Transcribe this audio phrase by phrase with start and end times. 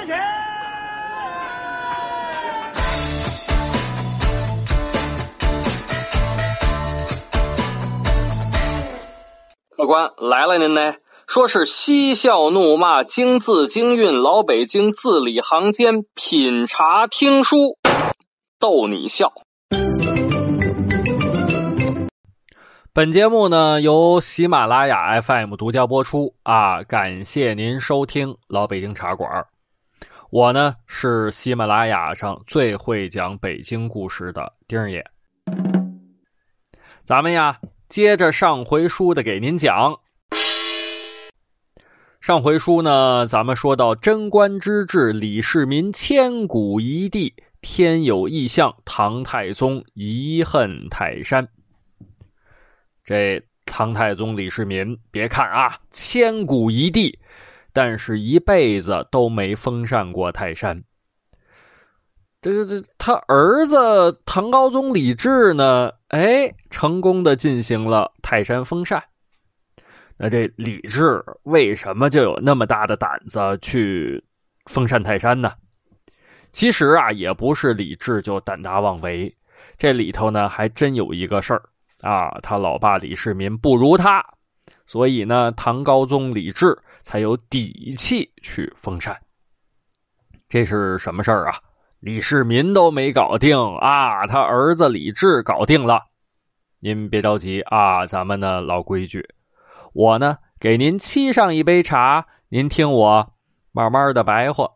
[0.00, 0.18] 的钱。
[9.76, 10.94] 客官来了，您呢？
[11.26, 17.78] 说是嬉笑怒骂，京字京韵，老北京字里行间，品茶听书，
[18.58, 19.30] 逗你笑。
[22.92, 29.46] 本节目呢由喜马拉雅 FM 独家播出啊，感谢您收听老北京茶馆。
[30.30, 35.04] 我呢是喜马拉雅上最会讲北京故事的丁儿爷。
[37.02, 39.98] 咱们呀，接着上回书的给您讲。
[42.20, 51.48] 上回书呢，咱们说到贞观之治，李世民千古一帝，天有异象，唐太宗遗恨泰山。
[53.02, 57.18] 这唐太宗李世民，别看啊，千古一帝，
[57.72, 60.82] 但是一辈子都没封禅过泰山。
[62.42, 69.02] 这个这他儿子唐高宗李治呢，哎，成功的进行了泰山封禅。
[70.16, 74.22] 那这李治为什么就有那么大的胆子去
[74.66, 75.52] 封禅泰山呢？
[76.52, 79.36] 其实啊，也不是李治就胆大妄为，
[79.76, 81.62] 这里头呢还真有一个事儿
[82.00, 82.30] 啊。
[82.42, 84.24] 他老爸李世民不如他，
[84.86, 89.20] 所以呢，唐高宗李治才有底气去封禅。
[90.48, 91.58] 这是什么事儿啊？
[92.00, 96.06] 李世民都没搞定啊，他儿子李治搞定了。
[96.78, 99.28] 您别着急啊，咱们呢老规矩。
[99.92, 103.34] 我呢，给您沏上一杯茶，您听我
[103.70, 104.70] 慢慢的白话。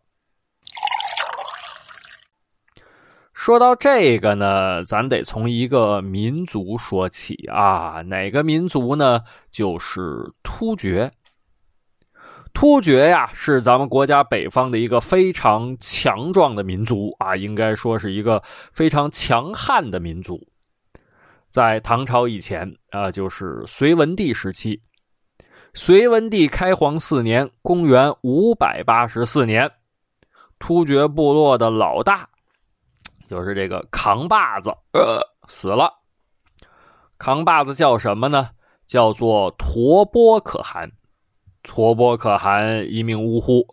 [3.33, 9.23] 说到这个呢，咱得从一个民族说起啊，哪个民族呢？
[9.51, 11.13] 就是突厥。
[12.55, 20.41] 突厥呀，是咱们国家北方的一个非常强壮的民族啊，应该说是一个非常强悍的民族。
[21.51, 24.81] 在唐朝以前啊，就是隋文帝时期。
[25.75, 29.71] 隋文帝开皇四年，公元五百八十四年，
[30.61, 32.27] 突厥部落的老大，
[33.29, 35.93] 就是这个扛把子，呃，死了。
[37.19, 38.51] 扛把子叫什么呢？
[38.87, 40.89] 叫做陀波可汗。
[41.65, 43.67] 陀波可汗一命呜呼，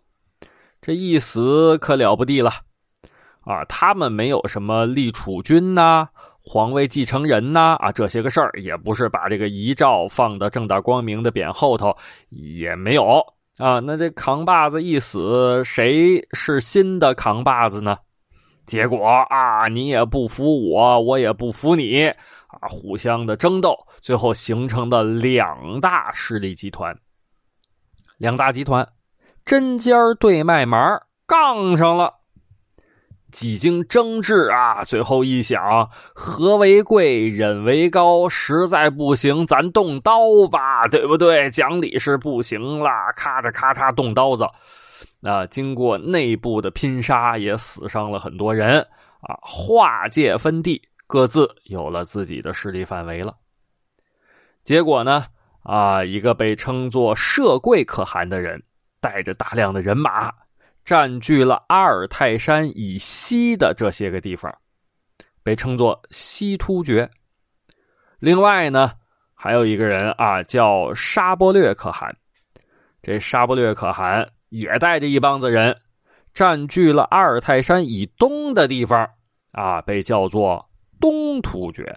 [0.80, 2.50] 这一死可了不地了
[3.42, 3.64] 啊！
[3.66, 6.08] 他们没有什么立储君呐。
[6.44, 11.96] 皇位继承人呐，啊，这些个事儿也不是把这个遗诏放到正大光明的匾后头，
[12.30, 13.20] 也没有
[13.58, 13.78] 啊。
[13.78, 17.96] 那这扛把子一死，谁是新的扛把子呢？
[18.66, 26.92] 结果啊，你也不服我，我也不服你啊，互相的争斗，最后形成的两大势力集团，
[28.22, 28.88] 两大集团
[29.44, 32.20] 针尖对麦芒，杠上了。
[33.32, 41.50] 几经争执啊，最后一想，和为贵，忍为高，实在不行，咱动刀吧，对不对？
[41.50, 44.46] 讲理是不行了，咔嚓咔嚓动刀子。
[45.22, 48.82] 啊，经过内部的拼杀，也死伤了很多人
[49.22, 49.36] 啊。
[49.42, 53.34] 划界分地，各自有了自己的势力范围了。
[54.62, 55.24] 结果呢，
[55.62, 58.62] 啊，一个被称作社贵可汗的人，
[59.00, 60.32] 带着大量的人马。
[60.84, 64.52] 占据了阿尔泰山以西的这些个地方，
[65.44, 67.08] 被称作西突厥。
[68.18, 68.90] 另外呢，
[69.32, 72.16] 还有一个人啊，叫沙波略可汗。
[73.00, 75.78] 这沙波略可汗也带着一帮子人，
[76.34, 79.08] 占据了阿尔泰山以东的地方
[79.52, 80.68] 啊，被叫做
[81.00, 81.96] 东突厥。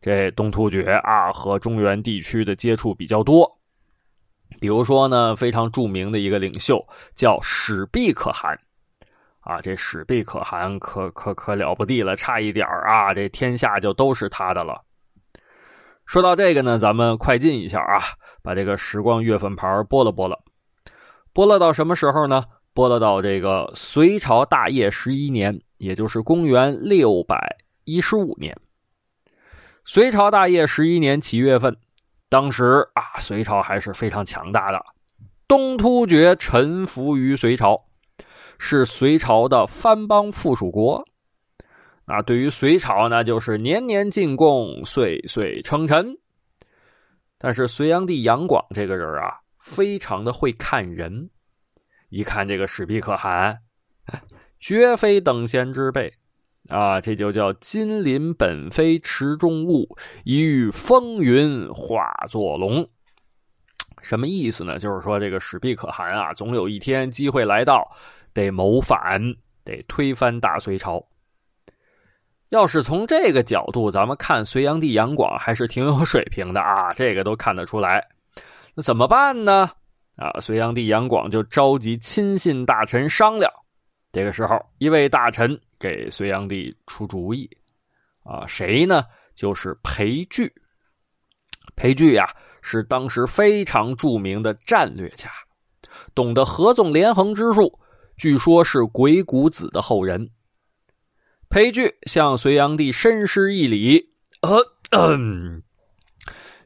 [0.00, 3.50] 这东突厥啊，和中原地区的接触比较多。
[4.58, 6.84] 比如说呢，非常著名的一个领袖
[7.14, 8.58] 叫史毕可汗，
[9.40, 14.82] 啊，这史毕可汗可可可了不地了，差一点啊，这天下就都是他的了。
[16.06, 18.02] 说到这个呢，咱们快进一下啊，
[18.42, 20.38] 把这个时光月份牌拨了拨了，
[21.32, 22.44] 拨了到什么时候呢？
[22.72, 28.56] 拨了到这个隋朝大业十一年，也就是公元六百一十五年。
[29.92, 31.76] 隋朝大业十一年七月份。
[32.28, 34.80] 当时啊，隋朝还是非常强大的，
[35.48, 37.86] 东突厥臣服于隋朝，
[38.56, 41.04] 是隋朝的藩邦附属国。
[42.04, 46.16] 那对于隋朝呢，就是年年进贡，岁岁称臣。
[47.36, 51.30] 但是隋炀帝杨广这个人啊，非常的会看人，
[52.10, 53.58] 一看这个史毕可汗，
[54.60, 56.14] 绝非等闲之辈。
[56.70, 62.88] 啊，这就叫金鳞本非池中物，一遇风云化作龙。
[64.02, 64.78] 什么意思呢？
[64.78, 67.86] 就是说这个史毕可汗啊，总有一天机会来到，
[68.32, 69.20] 得谋反，
[69.64, 71.04] 得推翻大隋朝。
[72.48, 78.06] 要是从这个角度，咱们看隋炀帝杨广还是挺有水平的啊，这个都看得出来。
[78.74, 79.70] 那怎么办呢？
[80.16, 83.50] 啊，隋炀帝杨广就召集亲信大臣商量。
[84.12, 87.48] 这个时候，一位大臣给隋炀帝出主意，
[88.22, 89.06] 啊，谁呢？
[89.34, 90.52] 就是裴矩。
[91.74, 92.28] 裴矩呀，
[92.60, 95.30] 是当时非常著名的战略家，
[96.14, 97.78] 懂得合纵连横之术，
[98.18, 100.28] 据说是鬼谷子的后人。
[101.48, 104.10] 裴矩向隋炀帝深施一礼
[104.90, 105.18] ：“呃，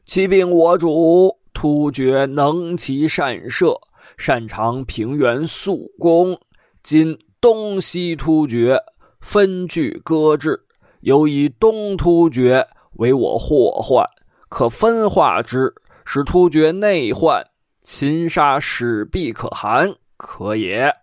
[0.05, 3.79] 启禀我主，突厥能骑善射，
[4.17, 6.37] 擅长平原速攻。
[6.83, 8.75] 今。”东西突厥
[9.25, 10.67] 分据搁置，
[10.99, 12.63] 尤以东突厥
[12.93, 14.07] 为我祸患，
[14.49, 15.73] 可分化之，
[16.05, 17.43] 使突厥内患，
[17.81, 20.93] 擒杀使必可汗，可也。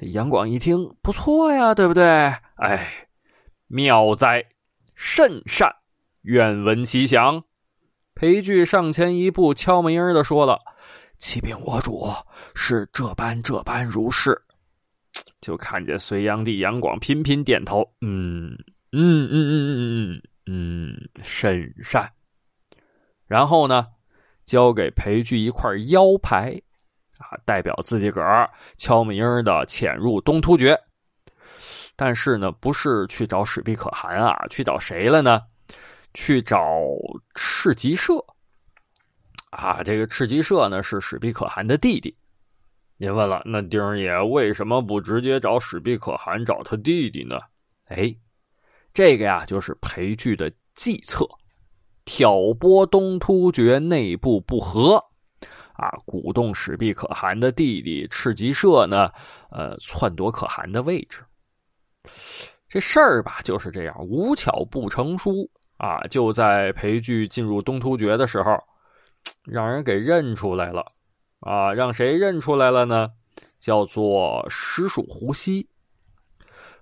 [0.00, 2.04] 杨广一听，不错呀，对不对？
[2.56, 3.08] 哎，
[3.68, 4.44] 妙哉，
[4.94, 5.74] 甚善，
[6.20, 7.42] 愿闻其详。
[8.14, 10.60] 裴矩上前一步，敲门音儿的说了
[11.16, 12.04] ：“启禀我主，
[12.54, 14.42] 是这般这般，如是。”
[15.40, 18.56] 就看见隋炀帝杨广频频点头，嗯
[18.92, 22.10] 嗯嗯嗯嗯嗯嗯，甚善。
[23.26, 23.86] 然后呢，
[24.44, 26.60] 交给裴矩一块腰牌，
[27.18, 30.78] 啊，代表自己个儿悄咪咪的潜入东突厥。
[31.96, 35.42] 但是呢，不是去找史必可汗啊，去找谁了呢？
[36.14, 36.60] 去找
[37.34, 38.14] 赤吉社。
[39.50, 42.14] 啊，这个赤吉社呢，是史必可汗的弟弟。
[42.98, 47.38] 您问了，那丁爷为什么不直接找史必可汗找他弟弟呢？
[47.88, 48.16] 哎，
[48.94, 51.28] 这个呀，就是裴矩的计策，
[52.06, 54.96] 挑拨东突厥内部不和，
[55.74, 59.10] 啊，鼓动史必可汗的弟弟赤吉社呢，
[59.50, 61.22] 呃，篡夺可汗的位置。
[62.66, 66.00] 这事儿吧，就是这样，无巧不成书啊！
[66.08, 68.58] 就在裴矩进入东突厥的时候，
[69.44, 70.92] 让人给认出来了。
[71.46, 73.10] 啊，让谁认出来了呢？
[73.60, 75.68] 叫做石属胡西。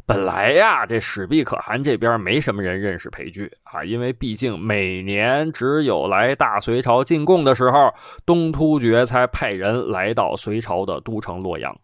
[0.07, 7.93] 本来呀，这史必可汗这边没什么人认识裴矩啊，因为毕竟每年只有来大隋朝进贡的时候，
[8.25, 11.77] 东突厥才派人来到隋朝的都城洛阳。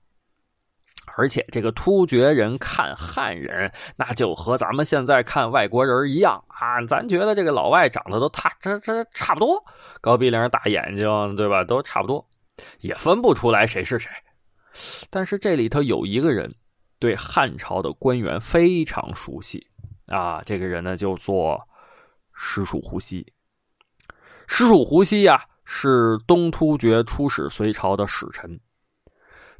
[1.16, 9.62] 而且这个突厥人看汉人，那就和咱们现在看外国人一样啊，咱觉得这个老外长得都他这这差不多，
[10.00, 11.64] 高鼻梁、大眼睛，对吧？
[11.64, 12.26] 都差不多。
[12.80, 14.10] 也分不出来谁是谁，
[15.10, 16.54] 但是这里头有一个人
[16.98, 19.66] 对汉朝的官员非常熟悉
[20.08, 21.60] 啊，这个人呢就做
[22.34, 23.32] 石属胡西。
[24.46, 28.60] 石属胡西呀是东突厥出使隋朝的使臣，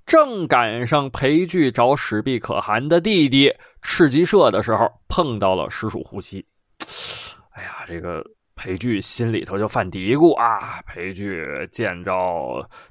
[0.04, 6.46] 正赶上裴矩找史毕可汗的弟弟赤吉社的时候，碰到了石属胡西。
[7.52, 8.24] 哎呀，这个。
[8.60, 10.82] 裴矩心里头就犯嘀咕啊！
[10.82, 12.12] 裴矩见着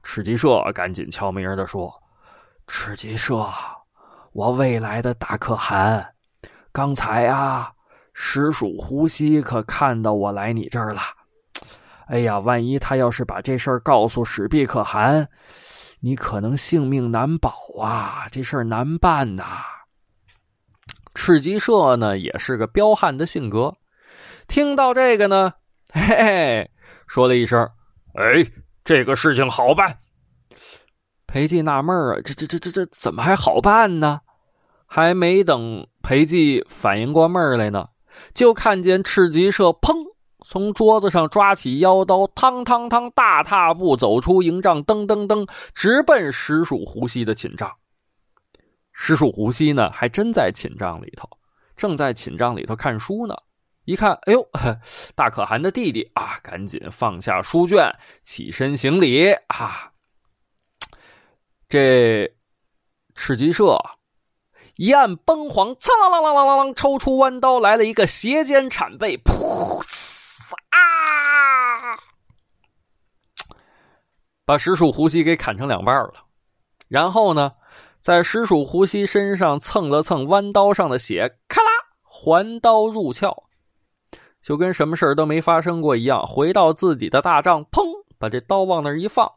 [0.01, 1.93] 赤吉社，赶紧悄咪的说
[2.65, 3.45] ：“赤吉社，
[4.33, 6.03] 我未来的大可汗，
[6.71, 7.71] 刚才啊，
[8.15, 11.01] 实属胡西可看到我来你这儿了。
[12.07, 15.29] 哎呀，万一他要是把这事儿告诉史毕可汗，
[15.99, 18.25] 你可能性命难保啊！
[18.31, 19.45] 这事儿难办呐。”
[21.13, 23.75] 赤鸡社呢，也是个彪悍的性格，
[24.49, 25.53] 听到这个呢。
[25.93, 26.71] 嘿嘿，
[27.07, 27.69] 说了一声
[28.13, 28.45] ：“哎，
[28.83, 29.99] 这个事情好办。”
[31.25, 34.19] 裴寂纳闷啊，这这这这这怎么还好办呢？
[34.85, 37.89] 还没等裴寂反应过闷来呢，
[38.33, 39.93] 就看见赤吉社砰
[40.43, 47.71] 从桌子上抓起腰刀，汤汤汤大踏步走出营帐，噔噔噔直奔石属胡西的寝帐。
[48.91, 51.29] 石属胡西呢，还真在寝帐里头，
[51.75, 53.35] 正在寝帐里头看书呢。
[53.89, 54.47] 一看，哎呦，
[55.17, 56.39] 大可汗的弟弟啊！
[56.43, 57.91] 赶紧放下书卷，
[58.21, 59.91] 起身行礼啊！
[61.67, 62.31] 这
[63.15, 63.83] 赤吉社
[64.75, 69.81] 一按崩簧，噌啷啷啷啷啷，抽出弯刀来了一个斜肩铲背，噗
[70.69, 71.97] 啊！
[74.45, 76.25] 把石属胡西给砍成两半了。
[76.87, 77.53] 然后呢，
[78.01, 81.69] 在石属胡西身上蹭了蹭弯刀上的血，咔啦，
[82.03, 83.48] 还刀入鞘。
[84.41, 87.83] 就跟什么事都没发生过一样，回到自己的大帐，砰，
[88.17, 89.29] 把这刀往那儿一放。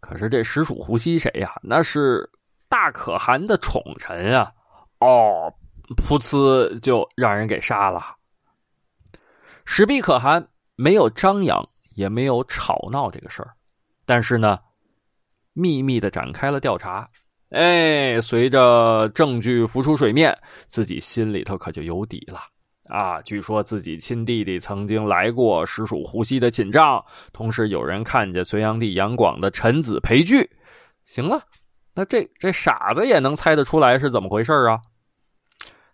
[0.00, 1.58] 可是这石属胡西谁呀？
[1.62, 2.28] 那是
[2.68, 4.52] 大可汗的宠臣啊！
[5.00, 5.52] 哦，
[5.96, 8.16] 噗呲，就让人给杀了。
[9.64, 13.54] 史必可汗没有张扬，也没有吵闹这个事儿，
[14.04, 14.58] 但是呢，
[15.54, 17.08] 秘密的展开了调查。
[17.50, 22.40] 哎，随着证据浮出水面，自己心里头可就有底了
[22.88, 23.22] 啊！
[23.22, 30.50] 据说自己亲弟弟曾经来过实属胡西的寝帐，同时有人看见隋炀帝杨广的臣子裴矩。
[31.04, 31.44] 行了，
[31.94, 34.80] 那这这傻子也能猜得出来是怎么回事啊？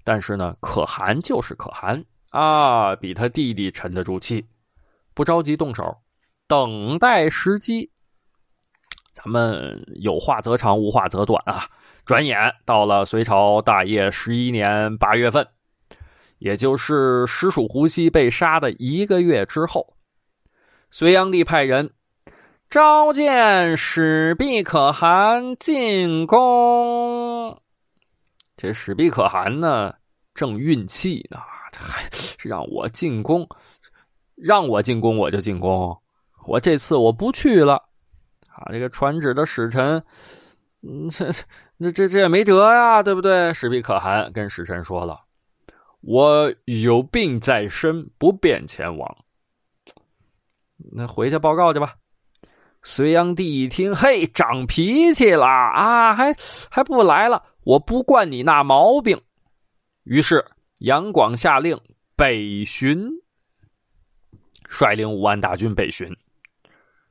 [0.03, 4.47] 但是呢，可汗就是可汗啊，比他弟弟沉得住气，
[5.15, 5.99] 不着急动手，
[6.49, 7.91] 等待时机。
[9.13, 11.69] 咱们有话则长，无话则短啊！
[12.07, 15.47] 转眼到了隋朝大业十一年八月份，
[16.41, 19.95] 也就是石属胡西被杀的一个月之后，
[20.91, 21.93] 隋炀帝派人
[22.69, 27.61] 召见史毕可汗进宫。
[28.57, 29.95] 这史毕可汗呢，
[30.35, 31.39] 正运气呢，
[31.77, 33.47] 还让我进宫，
[34.35, 35.95] 让我进宫我就进宫，
[36.47, 37.75] 我这次我不去了。
[38.49, 40.03] 啊，这个传旨的使臣，
[40.83, 41.31] 嗯，这
[41.79, 43.53] 这这这也没辙呀，对不对？
[43.53, 45.21] 史毕可汗跟使臣说了
[46.01, 49.17] ：“我有病在身，不便前往。”
[50.93, 51.95] 那回去报告去吧。
[52.83, 56.35] 隋炀帝一听，嘿，长脾气了啊，还
[56.71, 57.45] 还不来了？
[57.63, 59.21] 我不惯你那毛病。
[60.05, 60.43] 于是
[60.79, 61.79] 杨广下令
[62.17, 63.07] 北巡，
[64.67, 66.09] 率领五万大军北巡。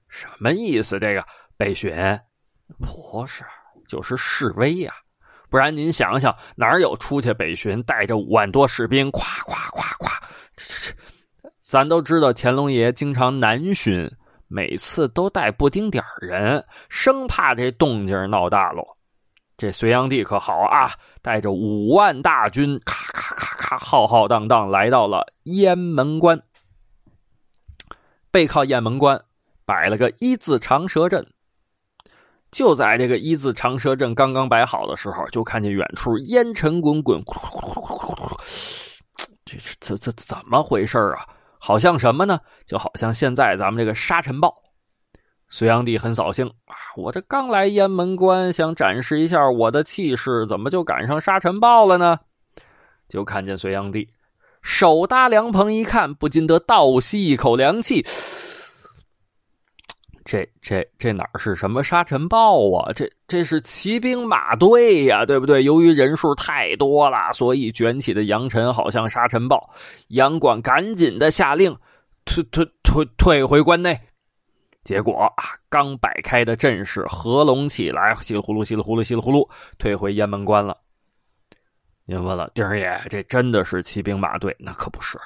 [0.08, 1.00] 什么意思？
[1.00, 1.24] 这个
[1.56, 1.94] 北巡
[2.80, 3.44] 不是
[3.88, 4.92] 就是示威呀？
[5.50, 10.12] 不然您想想，哪有出去北巡带着五万多士兵，咵咵咵咵？
[10.56, 10.94] 这这
[11.42, 14.10] 这，咱都知道乾隆爷经常南巡，
[14.48, 18.84] 每次都带不丁点人，生怕这动静闹大喽。
[19.58, 26.42] 这隋炀帝可好啊，带着五万大军，咔咔咔咔，浩浩荡荡来到了雁门关，
[28.32, 29.22] 背靠雁门关。
[29.66, 31.28] 摆了个一字长蛇阵，
[32.52, 37.22] 就在这个一字长蛇阵刚刚摆好的时候，就看见远处烟尘滚滚，
[39.46, 41.26] 这这这怎么回事啊？
[41.60, 42.40] 好像什么呢？
[42.66, 44.54] 就好像现在咱们这个沙尘暴。
[45.50, 52.20] 隋炀帝很扫兴啊，我这刚来雁门关，想展示一下我的气势，怎么就赶上沙尘暴了呢？
[53.08, 54.10] 就看见隋炀帝
[54.62, 58.06] 手搭凉棚，一看，不禁得倒吸一口凉气。
[60.30, 62.94] 这这这哪是什么沙尘暴啊？
[62.94, 65.64] 这这是骑兵马队呀，对不对？
[65.64, 69.74] 由于人数太多了，所以卷起的扬尘好像沙尘暴。
[70.10, 71.76] 杨广赶紧的下令
[72.26, 74.00] 退退退退回关内。
[74.84, 80.78] 结果啊，刚摆开的阵势合拢起来，稀里呼噜，稀里呼噜，稀里呼噜，退回雁门关了。
[82.06, 84.56] 您问了，丁儿爷，这真的是骑兵马队？
[84.60, 85.18] 那可不是，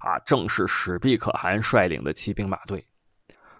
[0.00, 2.84] 啊，正是史毕可汗率领的骑兵马队。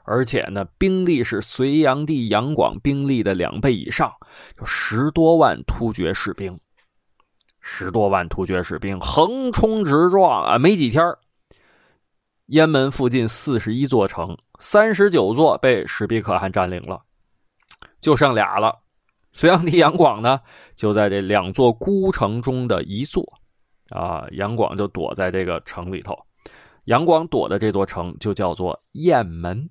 [0.06, 4.12] 而且呢，兵力是隋炀帝杨广兵力的两倍以上，
[4.58, 6.58] 有十多万突厥士兵，
[7.60, 10.58] 十多万突厥士兵横冲直撞啊！
[10.58, 11.02] 没几天，
[12.46, 17.00] 雁门附近四十一座城，三十九座被史毕可汗占领了，
[18.02, 18.78] 就剩俩了。
[19.32, 20.38] 隋炀帝杨广呢，
[20.76, 23.24] 就在这两座孤城中的一座，
[23.88, 26.14] 啊，杨广就躲在这个城里头。
[26.84, 29.70] 杨广躲的这座城就叫做雁门。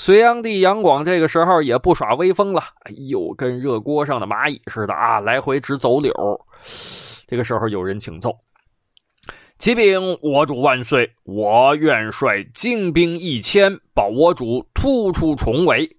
[0.00, 6.10] 隋炀帝杨广这个时候也不耍威风了，哎呦，跟热锅上的蚂蚁似的啊，来回直走柳。
[7.26, 8.34] 这个时候有人请奏
[9.60, 15.98] ：“启禀我主万岁，我愿率精兵一千，保我主突出重围。”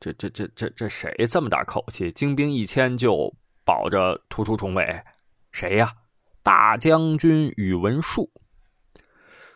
[0.00, 2.10] 这这这这这谁这么大口气？
[2.10, 3.32] 精兵一千就
[3.64, 4.84] 保着突出重围？
[5.52, 5.92] 谁呀？
[6.42, 8.28] 大将军宇文述。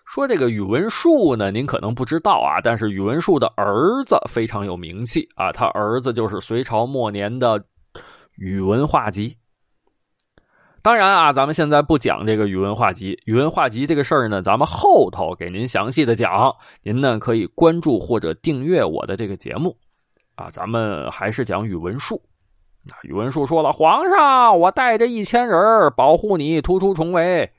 [0.04, 7.64] 说这个宇文述呢，您可能不知道啊，但是宇文述的儿子非常有名气啊，他儿子就是隋朝末年的
[8.36, 9.38] 宇文化及。
[10.82, 19.78] 当然啊，咱们现在不讲这个宇文化及，宇文化及这个事儿呢，咱们后头给您详细的讲，您呢可以关注或者订阅我的这个节目
[20.34, 20.50] 啊。
[20.50, 22.22] 咱们还是讲宇文述。
[23.02, 27.50] 宇文述说了，皇上，我带着一千人保护你突出重围。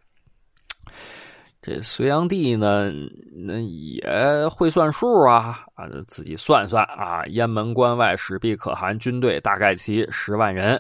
[1.66, 2.92] 这隋炀帝呢，
[3.34, 7.26] 那也会算数啊啊，自己算算啊。
[7.26, 10.80] 雁门关外，史毕可汗军队大概齐十万人，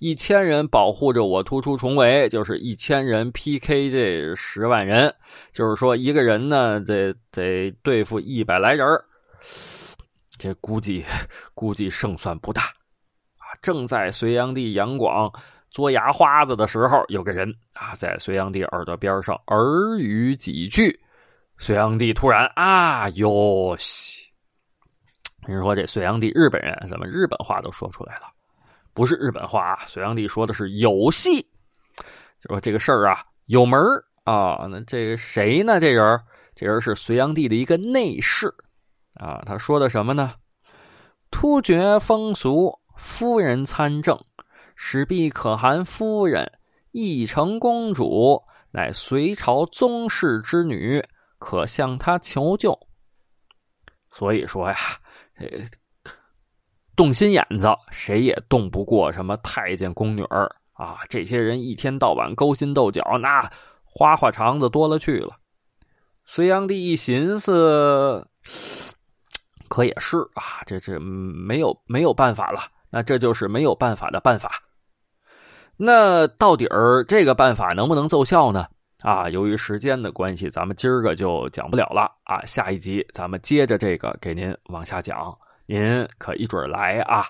[0.00, 5.14] 一千人保护着我突出重围，就是一千人 PK 这十万人，
[5.52, 8.84] 就是说一个人呢得得对付一百来人
[10.36, 11.04] 这估计
[11.54, 13.54] 估计胜算不大啊。
[13.62, 15.32] 正在隋炀帝杨广。
[15.74, 20.98] 嘬牙花子的时候，有个人啊，在隋炀帝耳朵边上耳语几句。
[21.58, 24.22] 隋炀帝突然啊哟西，
[25.46, 28.22] 人说这隋炀帝日本人怎么日本话都说出来了？
[28.92, 31.44] 不是日本话啊，隋炀帝说的是有戏，
[32.46, 33.80] 说这个事儿啊有门
[34.24, 34.66] 啊。
[34.70, 35.80] 那这个谁呢？
[35.80, 36.20] 这人，
[36.54, 38.52] 这人是隋炀帝的一个内侍
[39.14, 39.42] 啊。
[39.44, 40.34] 他说的什么呢？
[41.30, 44.16] 突厥风俗，夫人参政，
[44.74, 46.50] 使必可汗夫人，
[46.92, 51.04] 义成公主，乃隋朝宗室之女，
[51.38, 52.78] 可向他求救。
[54.10, 54.76] 所以说呀。
[55.36, 55.48] 呃，
[56.94, 60.98] 动心眼子，谁也动不过什么太监宫女儿啊！
[61.08, 63.50] 这些人一天到晚勾心斗角，那
[63.82, 65.36] 花花肠子多了去了。
[66.24, 68.24] 隋炀帝一寻思，
[69.66, 72.60] 可也是啊，这这没有没有办法了，
[72.94, 74.62] 那这就是没有办法的办法。
[75.76, 78.68] 那到底儿这个办法能不能奏效呢？
[79.02, 82.40] 啊，由于时间的关系，咱们今儿个就讲不了了啊。
[82.46, 85.36] 下一集咱们接着这个给您往下讲，
[85.66, 87.26] 您可一准来啊。